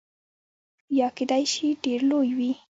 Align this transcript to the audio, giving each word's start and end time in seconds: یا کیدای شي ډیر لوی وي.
یا 0.99 1.07
کیدای 1.17 1.43
شي 1.53 1.67
ډیر 1.83 1.99
لوی 2.11 2.29
وي. 2.37 2.51